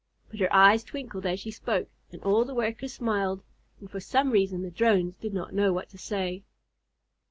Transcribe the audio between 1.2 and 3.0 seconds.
as she spoke, and all the Workers